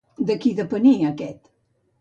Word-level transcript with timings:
De 0.29 0.37
qui 0.45 0.53
depenia 0.61 1.13
aquest? 1.13 1.55